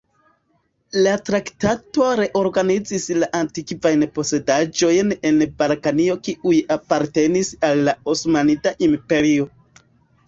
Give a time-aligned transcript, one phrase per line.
[1.07, 9.51] La traktato reorganizis la antikvajn posedaĵojn en Balkanio kiuj apartenis al la Osmanida Imperio.